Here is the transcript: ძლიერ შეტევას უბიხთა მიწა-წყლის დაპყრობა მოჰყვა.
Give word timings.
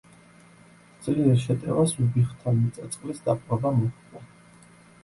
ძლიერ 1.07 1.37
შეტევას 1.43 1.93
უბიხთა 2.07 2.55
მიწა-წყლის 2.61 3.23
დაპყრობა 3.31 3.79
მოჰყვა. 3.81 4.27